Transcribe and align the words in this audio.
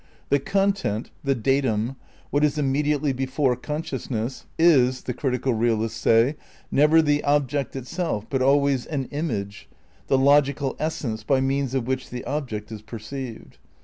The 0.29 0.39
content, 0.39 1.11
the 1.23 1.35
''datum, 1.51 1.95
''what 2.31 2.43
is 2.43 2.57
immediately 2.57 3.13
before 3.13 3.55
con 3.55 3.83
sciousness, 3.83 4.45
is, 4.57 5.03
the 5.03 5.13
critical 5.13 5.53
realists 5.53 5.99
say, 5.99 6.37
never 6.71 7.03
the 7.03 7.23
ob 7.23 7.47
ject 7.47 7.75
itself, 7.75 8.25
but 8.27 8.41
always 8.41 8.87
an 8.87 9.05
"image," 9.11 9.69
the 10.07 10.17
logical 10.17 10.75
essence" 10.79 11.23
by 11.23 11.39
means 11.39 11.75
of 11.75 11.85
which 11.85 12.09
the 12.09 12.25
object 12.25 12.71
is 12.71 12.81
perceived. 12.81 13.59